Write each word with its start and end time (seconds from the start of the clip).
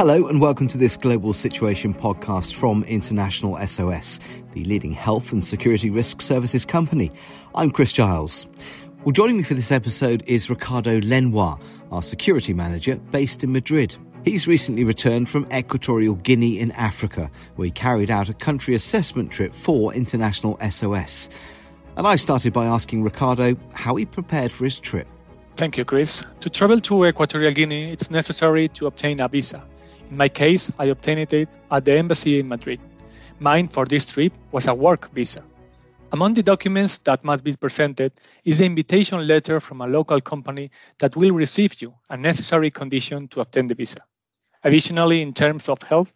Hello, 0.00 0.28
and 0.28 0.40
welcome 0.40 0.66
to 0.68 0.78
this 0.78 0.96
Global 0.96 1.34
Situation 1.34 1.92
podcast 1.92 2.54
from 2.54 2.84
International 2.84 3.58
SOS, 3.66 4.18
the 4.52 4.64
leading 4.64 4.92
health 4.92 5.30
and 5.30 5.44
security 5.44 5.90
risk 5.90 6.22
services 6.22 6.64
company. 6.64 7.12
I'm 7.54 7.70
Chris 7.70 7.92
Giles. 7.92 8.46
Well, 9.04 9.12
joining 9.12 9.36
me 9.36 9.42
for 9.42 9.52
this 9.52 9.70
episode 9.70 10.24
is 10.26 10.48
Ricardo 10.48 11.02
Lenoir, 11.02 11.58
our 11.92 12.00
security 12.00 12.54
manager 12.54 12.96
based 13.10 13.44
in 13.44 13.52
Madrid. 13.52 13.94
He's 14.24 14.48
recently 14.48 14.84
returned 14.84 15.28
from 15.28 15.46
Equatorial 15.52 16.14
Guinea 16.14 16.58
in 16.58 16.72
Africa, 16.72 17.30
where 17.56 17.66
he 17.66 17.70
carried 17.70 18.10
out 18.10 18.30
a 18.30 18.32
country 18.34 18.74
assessment 18.74 19.30
trip 19.30 19.54
for 19.54 19.92
International 19.92 20.58
SOS. 20.70 21.28
And 21.98 22.06
I 22.06 22.16
started 22.16 22.54
by 22.54 22.64
asking 22.64 23.02
Ricardo 23.02 23.54
how 23.74 23.96
he 23.96 24.06
prepared 24.06 24.50
for 24.50 24.64
his 24.64 24.80
trip. 24.80 25.06
Thank 25.58 25.76
you, 25.76 25.84
Chris. 25.84 26.24
To 26.40 26.48
travel 26.48 26.80
to 26.80 27.04
Equatorial 27.04 27.52
Guinea, 27.52 27.92
it's 27.92 28.10
necessary 28.10 28.68
to 28.68 28.86
obtain 28.86 29.20
a 29.20 29.28
visa. 29.28 29.62
In 30.10 30.16
my 30.16 30.28
case, 30.28 30.72
I 30.78 30.86
obtained 30.86 31.32
it 31.32 31.48
at 31.70 31.84
the 31.84 31.96
embassy 31.96 32.40
in 32.40 32.48
Madrid. 32.48 32.80
Mine 33.38 33.68
for 33.68 33.86
this 33.86 34.04
trip 34.04 34.32
was 34.50 34.66
a 34.66 34.74
work 34.74 35.10
visa. 35.12 35.44
Among 36.12 36.34
the 36.34 36.42
documents 36.42 36.98
that 36.98 37.22
must 37.22 37.44
be 37.44 37.54
presented 37.54 38.12
is 38.44 38.58
the 38.58 38.66
invitation 38.66 39.24
letter 39.24 39.60
from 39.60 39.80
a 39.80 39.86
local 39.86 40.20
company 40.20 40.72
that 40.98 41.14
will 41.14 41.30
receive 41.30 41.80
you, 41.80 41.94
a 42.10 42.16
necessary 42.16 42.70
condition 42.70 43.28
to 43.28 43.40
obtain 43.40 43.68
the 43.68 43.76
visa. 43.76 44.00
Additionally, 44.64 45.22
in 45.22 45.32
terms 45.32 45.68
of 45.68 45.80
health, 45.82 46.12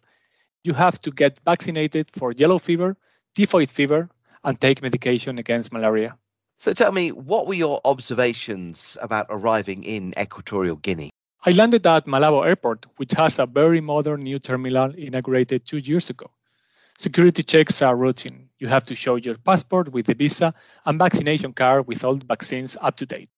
you 0.65 0.73
have 0.73 0.99
to 0.99 1.11
get 1.11 1.39
vaccinated 1.45 2.11
for 2.11 2.33
yellow 2.33 2.59
fever, 2.59 2.97
typhoid 3.35 3.71
fever, 3.71 4.09
and 4.43 4.59
take 4.59 4.81
medication 4.81 5.39
against 5.39 5.71
malaria. 5.71 6.17
So 6.59 6.73
tell 6.73 6.91
me, 6.91 7.13
what 7.13 7.47
were 7.47 7.53
your 7.53 7.79
observations 7.85 8.97
about 9.01 9.27
arriving 9.29 9.83
in 9.83 10.13
Equatorial 10.19 10.75
Guinea? 10.75 11.11
I 11.47 11.51
landed 11.51 11.85
at 11.85 12.07
Malabo 12.07 12.43
Airport, 12.43 12.87
which 12.97 13.11
has 13.11 13.37
a 13.37 13.45
very 13.45 13.79
modern 13.79 14.21
new 14.21 14.39
terminal 14.39 14.91
inaugurated 14.95 15.63
two 15.63 15.77
years 15.77 16.09
ago. 16.09 16.31
Security 16.97 17.43
checks 17.43 17.83
are 17.83 17.95
routine. 17.95 18.49
You 18.57 18.67
have 18.67 18.83
to 18.87 18.95
show 18.95 19.17
your 19.17 19.37
passport 19.37 19.93
with 19.93 20.07
the 20.07 20.15
visa 20.15 20.55
and 20.87 20.97
vaccination 20.97 21.53
card 21.53 21.85
with 21.85 22.03
all 22.03 22.15
vaccines 22.15 22.77
up 22.81 22.97
to 22.97 23.05
date. 23.05 23.29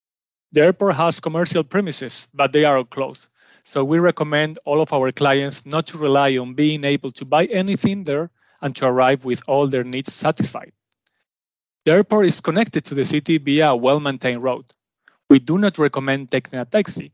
The 0.53 0.61
airport 0.61 0.95
has 0.95 1.19
commercial 1.19 1.65
premises, 1.65 2.29
but 2.33 2.53
they 2.53 2.63
are 2.63 2.77
all 2.77 2.85
closed. 2.85 3.27
So 3.65 3.83
we 3.83 3.99
recommend 3.99 4.57
all 4.63 4.79
of 4.79 4.93
our 4.93 5.11
clients 5.11 5.65
not 5.65 5.87
to 5.87 5.97
rely 5.97 6.37
on 6.37 6.53
being 6.53 6.85
able 6.85 7.11
to 7.11 7.25
buy 7.25 7.43
anything 7.47 8.05
there 8.05 8.31
and 8.61 8.73
to 8.77 8.85
arrive 8.85 9.25
with 9.25 9.43
all 9.49 9.67
their 9.67 9.83
needs 9.83 10.13
satisfied. 10.13 10.71
The 11.83 11.91
airport 11.91 12.27
is 12.27 12.39
connected 12.39 12.85
to 12.85 12.95
the 12.95 13.03
city 13.03 13.37
via 13.37 13.71
a 13.71 13.75
well 13.75 13.99
maintained 13.99 14.43
road. 14.43 14.63
We 15.29 15.39
do 15.39 15.57
not 15.57 15.77
recommend 15.77 16.31
taking 16.31 16.57
a 16.57 16.63
taxi 16.63 17.11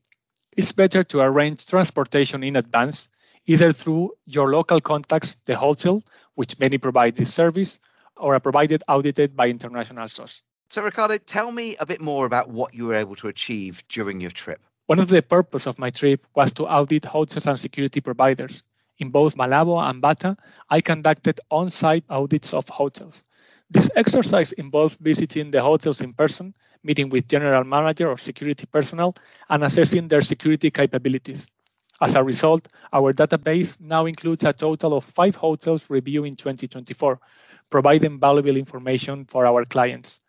it's 0.57 0.71
better 0.71 1.03
to 1.03 1.21
arrange 1.21 1.65
transportation 1.65 2.43
in 2.43 2.55
advance, 2.55 3.09
either 3.45 3.71
through 3.71 4.11
your 4.25 4.51
local 4.51 4.79
contacts, 4.79 5.35
the 5.45 5.55
hotel, 5.55 6.03
which 6.35 6.59
many 6.59 6.77
provide 6.77 7.15
this 7.15 7.33
service, 7.33 7.79
or 8.17 8.35
are 8.35 8.39
provided 8.39 8.83
audited 8.87 9.35
by 9.35 9.47
International 9.47 10.07
SOS. 10.07 10.41
So, 10.69 10.81
Ricardo, 10.81 11.17
tell 11.17 11.51
me 11.51 11.75
a 11.79 11.85
bit 11.85 12.01
more 12.01 12.25
about 12.25 12.49
what 12.49 12.73
you 12.73 12.87
were 12.87 12.95
able 12.95 13.15
to 13.17 13.27
achieve 13.27 13.83
during 13.89 14.19
your 14.19 14.31
trip. 14.31 14.61
One 14.87 14.99
of 14.99 15.07
the 15.07 15.21
purposes 15.21 15.67
of 15.67 15.79
my 15.79 15.89
trip 15.89 16.25
was 16.35 16.51
to 16.53 16.65
audit 16.65 17.05
hotels 17.05 17.47
and 17.47 17.59
security 17.59 18.01
providers. 18.01 18.63
In 18.99 19.09
both 19.09 19.35
Malabo 19.35 19.79
and 19.89 20.01
Bata, 20.01 20.37
I 20.69 20.81
conducted 20.81 21.39
on 21.49 21.69
site 21.69 22.03
audits 22.09 22.53
of 22.53 22.67
hotels. 22.69 23.23
This 23.69 23.89
exercise 23.95 24.51
involved 24.53 24.99
visiting 24.99 25.51
the 25.51 25.61
hotels 25.61 26.01
in 26.01 26.13
person 26.13 26.53
meeting 26.83 27.09
with 27.09 27.27
general 27.27 27.63
manager 27.63 28.09
or 28.09 28.17
security 28.17 28.65
personnel, 28.65 29.15
and 29.49 29.63
assessing 29.63 30.07
their 30.07 30.21
security 30.21 30.69
capabilities. 30.69 31.47
As 32.01 32.15
a 32.15 32.23
result, 32.23 32.67
our 32.91 33.13
database 33.13 33.79
now 33.79 34.05
includes 34.05 34.45
a 34.45 34.53
total 34.53 34.97
of 34.97 35.05
five 35.05 35.35
hotels 35.35 35.89
reviewed 35.89 36.25
in 36.25 36.35
2024, 36.35 37.19
providing 37.69 38.19
valuable 38.19 38.57
information 38.57 39.25
for 39.25 39.45
our 39.45 39.63
clients. 39.65 40.19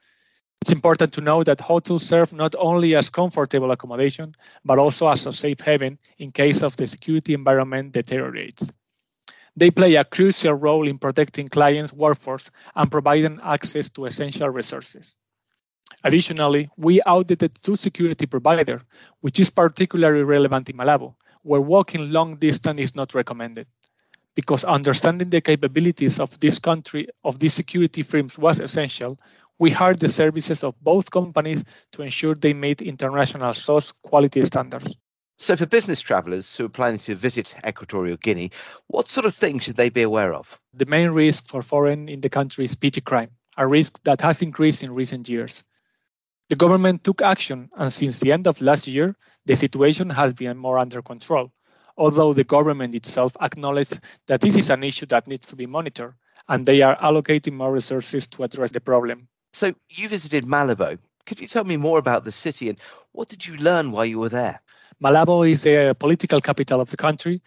It's 0.60 0.72
important 0.72 1.12
to 1.12 1.20
know 1.20 1.42
that 1.44 1.60
hotels 1.60 2.06
serve 2.06 2.32
not 2.32 2.54
only 2.58 2.94
as 2.94 3.10
comfortable 3.10 3.70
accommodation, 3.70 4.34
but 4.64 4.78
also 4.78 5.08
as 5.08 5.26
a 5.26 5.32
safe 5.32 5.60
haven 5.60 5.98
in 6.18 6.30
case 6.30 6.62
of 6.62 6.76
the 6.76 6.86
security 6.86 7.34
environment 7.34 7.92
deteriorates. 7.92 8.72
They 9.56 9.70
play 9.70 9.94
a 9.96 10.04
crucial 10.04 10.54
role 10.54 10.88
in 10.88 10.98
protecting 10.98 11.48
clients' 11.48 11.92
workforce 11.92 12.50
and 12.74 12.90
providing 12.90 13.40
access 13.42 13.88
to 13.90 14.06
essential 14.06 14.48
resources. 14.48 15.16
Additionally, 16.04 16.68
we 16.76 17.00
audited 17.02 17.52
two 17.62 17.76
security 17.76 18.26
providers, 18.26 18.82
which 19.20 19.40
is 19.40 19.48
particularly 19.48 20.22
relevant 20.22 20.68
in 20.68 20.76
Malabo, 20.76 21.14
where 21.42 21.62
walking 21.62 22.10
long 22.12 22.36
distance 22.36 22.78
is 22.78 22.94
not 22.94 23.14
recommended. 23.14 23.66
Because 24.34 24.64
understanding 24.64 25.30
the 25.30 25.40
capabilities 25.40 26.20
of 26.20 26.38
this 26.40 26.58
country, 26.58 27.08
of 27.24 27.38
these 27.38 27.54
security 27.54 28.02
firms 28.02 28.36
was 28.38 28.60
essential, 28.60 29.16
we 29.58 29.70
hired 29.70 30.00
the 30.00 30.08
services 30.08 30.62
of 30.62 30.74
both 30.82 31.10
companies 31.10 31.64
to 31.92 32.02
ensure 32.02 32.34
they 32.34 32.52
meet 32.52 32.82
International 32.82 33.54
SOS 33.54 33.92
quality 34.02 34.42
standards. 34.42 34.96
So, 35.38 35.56
for 35.56 35.66
business 35.66 36.00
travellers 36.00 36.54
who 36.54 36.66
are 36.66 36.68
planning 36.68 37.00
to 37.00 37.14
visit 37.14 37.54
Equatorial 37.66 38.16
Guinea, 38.18 38.50
what 38.88 39.08
sort 39.08 39.26
of 39.26 39.34
things 39.34 39.64
should 39.64 39.76
they 39.76 39.88
be 39.88 40.02
aware 40.02 40.34
of? 40.34 40.58
The 40.74 40.86
main 40.86 41.10
risk 41.10 41.48
for 41.48 41.62
foreign 41.62 42.08
in 42.08 42.20
the 42.20 42.28
country 42.28 42.64
is 42.64 42.74
petty 42.76 43.00
crime, 43.00 43.30
a 43.56 43.66
risk 43.66 44.02
that 44.04 44.20
has 44.20 44.42
increased 44.42 44.82
in 44.82 44.92
recent 44.92 45.28
years. 45.28 45.64
The 46.54 46.58
government 46.66 47.02
took 47.02 47.20
action, 47.20 47.68
and 47.74 47.92
since 47.92 48.20
the 48.20 48.30
end 48.30 48.46
of 48.46 48.62
last 48.62 48.86
year, 48.86 49.16
the 49.44 49.56
situation 49.56 50.08
has 50.10 50.32
been 50.32 50.56
more 50.56 50.78
under 50.78 51.02
control, 51.02 51.50
although 51.96 52.32
the 52.32 52.44
government 52.44 52.94
itself 52.94 53.36
acknowledged 53.40 53.98
that 54.28 54.40
this 54.40 54.54
is 54.54 54.70
an 54.70 54.84
issue 54.84 55.06
that 55.06 55.26
needs 55.26 55.48
to 55.48 55.56
be 55.56 55.66
monitored, 55.66 56.14
and 56.48 56.64
they 56.64 56.80
are 56.80 56.96
allocating 56.98 57.54
more 57.54 57.72
resources 57.72 58.28
to 58.28 58.44
address 58.44 58.70
the 58.70 58.80
problem. 58.80 59.26
So, 59.52 59.74
you 59.90 60.08
visited 60.08 60.44
Malabo. 60.44 60.96
Could 61.26 61.40
you 61.40 61.48
tell 61.48 61.64
me 61.64 61.76
more 61.76 61.98
about 61.98 62.24
the 62.24 62.30
city 62.30 62.68
and 62.68 62.78
what 63.10 63.28
did 63.28 63.44
you 63.44 63.56
learn 63.56 63.90
while 63.90 64.06
you 64.06 64.20
were 64.20 64.28
there? 64.28 64.60
Malabo 65.02 65.50
is 65.50 65.66
a 65.66 65.92
political 65.94 66.40
capital 66.40 66.80
of 66.80 66.88
the 66.88 66.96
country, 66.96 67.42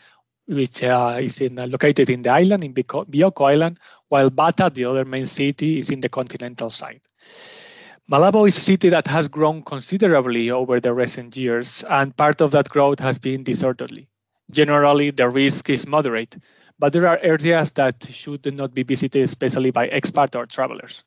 which 0.48 0.84
uh, 0.84 1.16
is 1.22 1.40
in, 1.40 1.58
uh, 1.58 1.68
located 1.68 2.10
in 2.10 2.24
the 2.24 2.30
island, 2.30 2.62
in 2.66 2.74
Bioko 2.74 3.50
Island, 3.50 3.80
while 4.10 4.30
Bata, 4.30 4.70
the 4.70 4.84
other 4.84 5.06
main 5.06 5.28
city, 5.28 5.78
is 5.78 5.92
in 5.92 6.02
the 6.02 6.10
continental 6.10 6.70
side. 6.70 7.00
Malabo 8.10 8.48
is 8.48 8.58
a 8.58 8.62
city 8.62 8.88
that 8.88 9.06
has 9.06 9.28
grown 9.28 9.62
considerably 9.62 10.50
over 10.50 10.80
the 10.80 10.94
recent 10.94 11.36
years, 11.36 11.84
and 11.90 12.16
part 12.16 12.40
of 12.40 12.52
that 12.52 12.70
growth 12.70 13.02
has 13.02 13.20
been 13.20 13.44
disorderly. 13.44 14.08
Generally, 14.50 15.12
the 15.12 15.28
risk 15.28 15.70
is 15.70 15.90
moderate, 15.90 16.38
but 16.80 16.94
there 16.94 17.06
are 17.06 17.20
areas 17.22 17.72
that 17.72 18.08
should 18.10 18.46
not 18.56 18.74
be 18.74 18.84
visited, 18.84 19.24
especially 19.24 19.72
by 19.72 19.90
expat 19.90 20.38
or 20.38 20.46
travelers. 20.46 21.04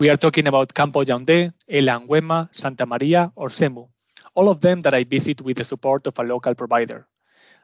We 0.00 0.10
are 0.10 0.16
talking 0.16 0.48
about 0.48 0.74
Campo 0.74 1.04
Yaoundé, 1.04 1.52
Ela 1.70 2.00
Nguema, 2.00 2.48
Santa 2.50 2.86
Maria, 2.86 3.30
or 3.36 3.48
Semu, 3.48 3.86
all 4.34 4.48
of 4.48 4.60
them 4.60 4.82
that 4.82 4.94
I 4.94 5.04
visit 5.04 5.42
with 5.42 5.58
the 5.58 5.64
support 5.64 6.08
of 6.08 6.18
a 6.18 6.24
local 6.24 6.56
provider. 6.56 7.06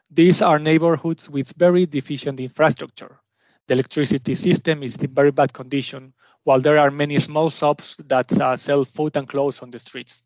These 0.08 0.40
are 0.40 0.60
neighborhoods 0.60 1.28
with 1.28 1.52
very 1.56 1.84
deficient 1.84 2.38
infrastructure. 2.38 3.18
The 3.66 3.74
electricity 3.74 4.34
system 4.34 4.84
is 4.84 4.94
in 4.96 5.10
very 5.10 5.32
bad 5.32 5.52
condition, 5.52 6.14
while 6.44 6.60
there 6.60 6.78
are 6.78 6.90
many 6.90 7.18
small 7.18 7.50
shops 7.50 7.96
that 8.06 8.40
uh, 8.40 8.56
sell 8.56 8.84
food 8.84 9.16
and 9.16 9.28
clothes 9.28 9.62
on 9.62 9.70
the 9.70 9.78
streets. 9.78 10.22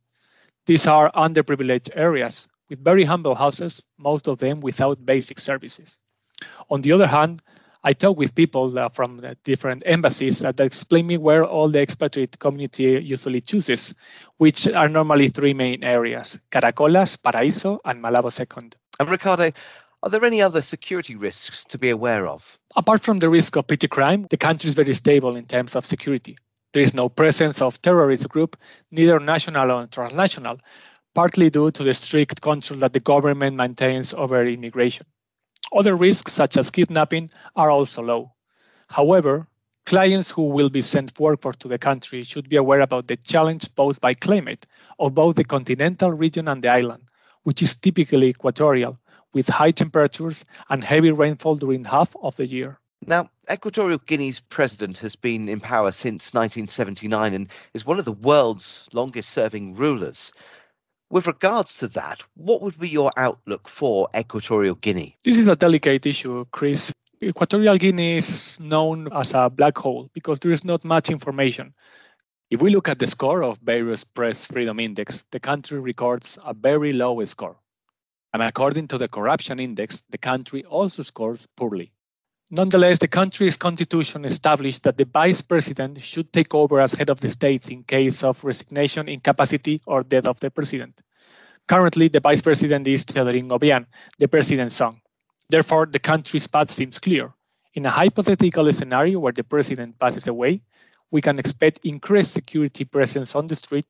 These 0.67 0.87
are 0.87 1.13
underprivileged 1.13 1.91
areas 1.97 2.49
with 2.69 2.83
very 2.83 3.05
humble 3.05 3.35
houses, 3.35 3.83
most 3.99 4.27
of 4.27 4.39
them 4.39 4.61
without 4.61 5.05
basic 5.05 5.39
services. 5.39 5.99
On 6.71 6.81
the 6.81 6.93
other 6.93 7.07
hand, 7.07 7.43
I 7.85 7.93
talk 7.93 8.19
with 8.19 8.35
people 8.35 8.77
uh, 8.77 8.89
from 8.89 9.23
different 9.45 9.85
embassies 9.87 10.41
that 10.41 10.59
explain 10.59 11.07
me 11.07 11.19
where 11.19 11.45
all 11.45 11.69
the 11.69 11.81
expatriate 11.81 12.37
community 12.41 13.01
usually 13.01 13.41
chooses, 13.41 13.95
which 14.39 14.67
are 14.75 14.89
normally 14.89 15.29
three 15.29 15.55
main 15.55 15.85
areas, 15.85 16.39
Caracolas, 16.51 17.17
Paraíso, 17.17 17.79
and 17.85 18.03
Malabo 18.03 18.33
Second. 18.33 18.75
And 18.99 19.09
Ricardo, 19.09 19.53
are 20.03 20.11
there 20.11 20.25
any 20.25 20.43
other 20.43 20.63
security 20.63 21.15
risks 21.15 21.65
to 21.69 21.79
be 21.79 21.91
aware 21.91 22.27
of? 22.27 22.59
Apart 22.79 23.01
from 23.01 23.21
the 23.21 23.31
risk 23.31 23.57
of 23.57 23.67
petty 23.67 23.89
crime, 23.89 24.27
the 24.29 24.37
country 24.37 24.69
is 24.69 24.75
very 24.75 24.93
stable 24.93 25.35
in 25.35 25.47
terms 25.47 25.75
of 25.75 25.87
security. 25.87 26.37
There 26.75 26.83
is 26.83 26.93
no 26.93 27.09
presence 27.09 27.63
of 27.63 27.81
terrorist 27.81 28.29
group, 28.29 28.55
neither 28.91 29.19
national 29.19 29.73
or 29.73 29.87
transnational, 29.87 30.61
partly 31.15 31.49
due 31.49 31.71
to 31.71 31.83
the 31.83 31.95
strict 31.95 32.43
control 32.43 32.79
that 32.81 32.93
the 32.93 33.01
government 33.01 33.57
maintains 33.57 34.13
over 34.13 34.45
immigration. 34.45 35.07
Other 35.73 35.97
risks, 35.97 36.35
such 36.35 36.59
as 36.59 36.71
kidnapping, 36.71 37.31
are 37.57 37.71
also 37.71 38.03
low. 38.03 38.33
However, 38.89 39.49
clients 39.87 40.31
who 40.31 40.49
will 40.49 40.69
be 40.69 40.83
sent 40.83 41.19
workforce 41.19 41.57
to 41.57 41.69
the 41.69 41.79
country 41.79 42.25
should 42.25 42.51
be 42.51 42.57
aware 42.57 42.81
about 42.81 43.09
the 43.09 43.17
challenge 43.17 43.75
posed 43.75 44.03
by 44.03 44.13
climate 44.13 44.67
of 44.99 45.15
both 45.15 45.37
the 45.37 45.45
continental 45.45 46.13
region 46.13 46.47
and 46.47 46.61
the 46.61 46.71
island, 46.71 47.05
which 47.45 47.63
is 47.63 47.75
typically 47.75 48.29
equatorial, 48.29 48.99
with 49.37 49.51
high 49.51 49.71
temperatures 49.71 50.47
and 50.71 50.83
heavy 50.83 51.11
rainfall 51.11 51.57
during 51.57 51.85
half 51.85 52.17
of 52.23 52.35
the 52.37 52.47
year. 52.47 52.79
Now, 53.07 53.29
Equatorial 53.53 53.99
Guinea's 54.07 54.41
president 54.41 54.97
has 54.99 55.15
been 55.15 55.47
in 55.51 55.61
power 55.61 55.93
since 55.93 56.33
1979 56.33 57.35
and 57.35 57.49
is 57.75 57.85
one 57.85 57.99
of 57.99 58.07
the 58.07 58.13
world's 58.13 58.89
longest 58.95 59.29
serving 59.29 59.75
rulers. 59.75 60.33
With 61.11 61.27
regards 61.27 61.77
to 61.81 61.89
that, 61.89 62.23
what 62.35 62.63
would 62.63 62.79
be 62.79 62.89
your 62.89 63.11
outlook 63.19 63.69
for 63.69 64.09
Equatorial 64.17 64.77
Guinea? 64.77 65.15
This 65.23 65.37
is 65.37 65.47
a 65.47 65.55
delicate 65.55 66.07
issue, 66.07 66.47
Chris. 66.51 66.91
Equatorial 67.23 67.77
Guinea 67.77 68.17
is 68.17 68.59
known 68.61 69.07
as 69.13 69.35
a 69.35 69.51
black 69.51 69.77
hole 69.77 70.09
because 70.15 70.39
there 70.39 70.51
is 70.51 70.65
not 70.65 70.83
much 70.83 71.11
information. 71.11 71.75
If 72.51 72.63
we 72.63 72.71
look 72.71 72.89
at 72.89 73.01
the 73.01 73.07
score 73.07 73.43
of 73.43 73.59
various 73.59 74.03
press 74.03 74.47
freedom 74.47 74.81
index, 74.81 75.27
the 75.31 75.41
country 75.41 75.79
records 75.79 76.39
a 76.43 76.55
very 76.55 76.95
low 76.95 77.23
score. 77.27 77.59
And 78.37 78.43
according 78.43 78.89
to 78.89 78.99
the 78.99 79.09
corruption 79.09 79.59
index, 79.59 80.05
the 80.11 80.19
country 80.19 80.63
also 80.65 81.03
scores 81.03 81.49
poorly. 81.57 81.91
Nonetheless, 82.51 82.99
the 82.99 83.09
country's 83.09 83.57
constitution 83.57 84.27
established 84.27 84.83
that 84.83 84.99
the 84.99 85.07
vice 85.07 85.41
president 85.41 86.03
should 86.03 86.31
take 86.35 86.55
over 86.55 86.79
as 86.79 86.93
head 86.93 87.09
of 87.09 87.21
the 87.21 87.31
state 87.31 87.71
in 87.71 87.83
case 87.85 88.23
of 88.23 88.45
resignation, 88.45 89.09
incapacity, 89.09 89.81
or 89.87 90.03
death 90.03 90.27
of 90.27 90.39
the 90.41 90.51
president. 90.51 91.01
Currently, 91.67 92.09
the 92.09 92.21
vice 92.21 92.43
president 92.43 92.87
is 92.87 93.07
Teodorin 93.07 93.49
Obiang, 93.49 93.87
the 94.19 94.29
president's 94.29 94.77
son. 94.77 95.01
Therefore, 95.49 95.87
the 95.87 95.99
country's 95.99 96.47
path 96.47 96.71
seems 96.71 96.99
clear. 96.99 97.33
In 97.73 97.87
a 97.87 97.91
hypothetical 97.91 98.71
scenario 98.71 99.19
where 99.19 99.33
the 99.33 99.45
president 99.45 99.99
passes 99.99 100.29
away, 100.29 100.61
we 101.11 101.23
can 101.23 101.39
expect 101.39 101.87
increased 101.87 102.35
security 102.35 102.85
presence 102.85 103.35
on 103.35 103.47
the 103.47 103.57
street, 103.57 103.87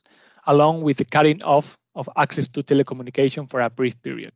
along 0.47 0.83
with 0.83 0.99
the 0.99 1.05
cutting 1.05 1.43
off 1.43 1.77
of 1.97 2.09
access 2.17 2.47
to 2.49 2.63
telecommunication 2.63 3.51
for 3.51 3.61
a 3.61 3.71
brief 3.71 4.01
period. 4.03 4.31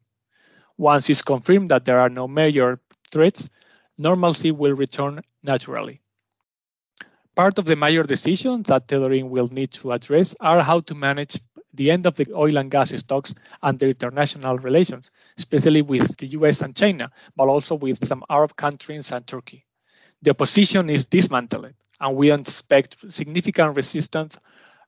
Once 0.78 1.08
it's 1.10 1.22
confirmed 1.22 1.70
that 1.70 1.84
there 1.84 2.00
are 2.00 2.08
no 2.08 2.26
major 2.26 2.80
threats, 3.12 3.50
normalcy 3.98 4.50
will 4.50 4.72
return 4.72 5.20
naturally. 5.44 6.00
Part 7.36 7.58
of 7.58 7.66
the 7.66 7.76
major 7.76 8.02
decisions 8.02 8.66
that 8.66 8.88
Teodorin 8.88 9.28
will 9.28 9.48
need 9.48 9.70
to 9.72 9.92
address 9.92 10.34
are 10.40 10.62
how 10.62 10.80
to 10.80 10.94
manage 10.94 11.38
the 11.74 11.90
end 11.90 12.06
of 12.06 12.16
the 12.16 12.26
oil 12.34 12.56
and 12.56 12.70
gas 12.70 12.90
stocks 12.90 13.34
and 13.62 13.78
their 13.78 13.90
international 13.90 14.56
relations, 14.58 15.10
especially 15.38 15.82
with 15.82 16.16
the 16.16 16.26
US 16.28 16.62
and 16.62 16.74
China, 16.74 17.10
but 17.36 17.46
also 17.46 17.74
with 17.76 18.04
some 18.06 18.24
Arab 18.28 18.56
countries 18.56 19.12
and 19.12 19.26
Turkey. 19.26 19.64
The 20.22 20.30
opposition 20.30 20.90
is 20.90 21.06
dismantled, 21.06 21.72
and 22.00 22.16
we 22.16 22.32
expect 22.32 23.12
significant 23.12 23.76
resistance 23.76 24.36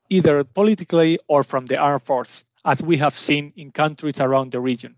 either 0.08 0.44
politically 0.44 1.18
or 1.28 1.42
from 1.42 1.66
the 1.66 1.78
armed 1.78 2.02
force, 2.02 2.44
as 2.64 2.82
we 2.82 2.96
have 2.96 3.16
seen 3.16 3.52
in 3.56 3.70
countries 3.70 4.20
around 4.20 4.52
the 4.52 4.60
region. 4.60 4.96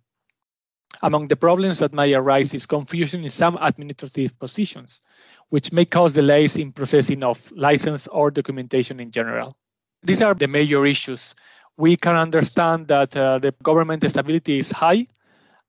Among 1.02 1.28
the 1.28 1.36
problems 1.36 1.80
that 1.80 1.92
may 1.92 2.14
arise 2.14 2.54
is 2.54 2.66
confusion 2.66 3.24
in 3.24 3.30
some 3.30 3.58
administrative 3.60 4.38
positions, 4.38 5.00
which 5.48 5.72
may 5.72 5.84
cause 5.84 6.12
delays 6.12 6.56
in 6.56 6.72
processing 6.72 7.22
of 7.22 7.50
license 7.52 8.06
or 8.08 8.30
documentation 8.30 9.00
in 9.00 9.10
general. 9.10 9.56
These 10.02 10.22
are 10.22 10.34
the 10.34 10.46
major 10.46 10.86
issues. 10.86 11.34
We 11.76 11.96
can 11.96 12.14
understand 12.16 12.88
that 12.88 13.16
uh, 13.16 13.38
the 13.38 13.52
government 13.62 14.08
stability 14.08 14.58
is 14.58 14.70
high 14.70 15.06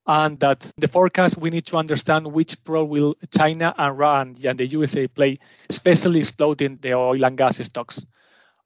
and 0.07 0.39
that 0.39 0.71
the 0.77 0.87
forecast 0.87 1.37
we 1.37 1.49
need 1.49 1.65
to 1.65 1.77
understand 1.77 2.27
which 2.27 2.57
role 2.67 2.85
will 2.85 3.15
China 3.35 3.73
and 3.77 3.87
Iran 3.87 4.35
and 4.47 4.57
the 4.59 4.67
USA 4.67 5.07
play, 5.07 5.39
especially 5.69 6.19
exploiting 6.19 6.77
the 6.81 6.93
oil 6.93 7.25
and 7.25 7.37
gas 7.37 7.57
stocks. 7.57 8.05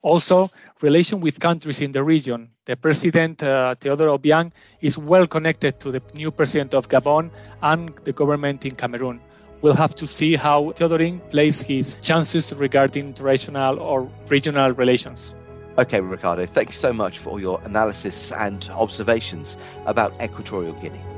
Also, 0.01 0.50
relation 0.81 1.19
with 1.19 1.40
countries 1.40 1.81
in 1.81 1.92
the 1.92 2.01
region. 2.01 2.50
The 2.66 2.78
president, 2.78 3.44
uh, 3.44 3.75
Teodoro 3.80 4.18
Obiang, 4.18 4.51
is 4.80 4.98
well 4.98 5.28
connected 5.28 5.80
to 5.81 5.92
the 5.92 6.01
new 6.13 6.31
president 6.31 6.74
of 6.74 6.88
Gabon 6.88 7.31
and 7.62 7.90
the 8.06 8.13
government 8.13 8.66
in 8.66 8.75
Cameroon. 8.75 9.19
We'll 9.62 9.74
have 9.74 9.94
to 9.96 10.07
see 10.07 10.36
how 10.38 10.72
Teodorin 10.72 11.19
plays 11.30 11.60
his 11.60 11.96
chances 11.96 12.54
regarding 12.54 13.07
international 13.07 13.80
or 13.80 14.10
regional 14.30 14.72
relations. 14.72 15.36
Okay, 15.78 16.00
Ricardo, 16.00 16.46
thank 16.46 16.69
you 16.69 16.74
so 16.74 16.94
much 16.94 17.19
for 17.19 17.40
your 17.40 17.62
analysis 17.66 18.31
and 18.31 18.69
observations 18.72 19.57
about 19.86 20.22
Equatorial 20.22 20.74
Guinea. 20.74 21.08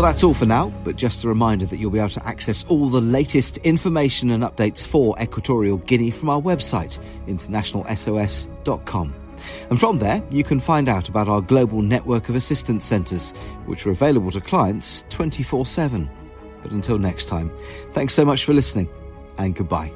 Well, 0.00 0.10
that's 0.10 0.24
all 0.24 0.32
for 0.32 0.46
now, 0.46 0.72
but 0.82 0.96
just 0.96 1.24
a 1.24 1.28
reminder 1.28 1.66
that 1.66 1.76
you'll 1.76 1.90
be 1.90 1.98
able 1.98 2.08
to 2.08 2.26
access 2.26 2.64
all 2.70 2.88
the 2.88 3.02
latest 3.02 3.58
information 3.58 4.30
and 4.30 4.42
updates 4.42 4.86
for 4.86 5.14
Equatorial 5.20 5.76
Guinea 5.76 6.10
from 6.10 6.30
our 6.30 6.40
website, 6.40 6.98
internationalsos.com. 7.26 9.14
And 9.68 9.78
from 9.78 9.98
there, 9.98 10.22
you 10.30 10.42
can 10.42 10.58
find 10.58 10.88
out 10.88 11.10
about 11.10 11.28
our 11.28 11.42
global 11.42 11.82
network 11.82 12.30
of 12.30 12.34
assistance 12.34 12.86
centres, 12.86 13.32
which 13.66 13.86
are 13.86 13.90
available 13.90 14.30
to 14.30 14.40
clients 14.40 15.04
24 15.10 15.66
7. 15.66 16.08
But 16.62 16.70
until 16.70 16.96
next 16.96 17.26
time, 17.28 17.52
thanks 17.92 18.14
so 18.14 18.24
much 18.24 18.46
for 18.46 18.54
listening, 18.54 18.88
and 19.36 19.54
goodbye. 19.54 19.92